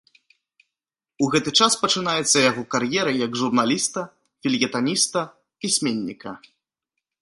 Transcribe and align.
У 1.25 1.27
гэты 1.35 1.49
час 1.65 1.73
пачынаецца 1.83 2.37
яго 2.49 2.63
кар'ера 2.73 3.11
як 3.25 3.31
журналіста, 3.45 3.99
фельетаніста, 4.45 5.19
пісьменніка. 5.65 6.31